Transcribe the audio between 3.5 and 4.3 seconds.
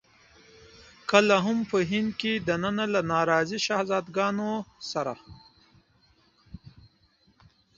شهزاده